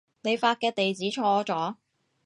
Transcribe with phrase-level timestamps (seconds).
[0.21, 1.75] 你發嘅地址錯咗